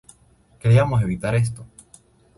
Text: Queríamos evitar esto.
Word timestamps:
Queríamos 0.59 1.03
evitar 1.03 1.35
esto. 1.35 1.63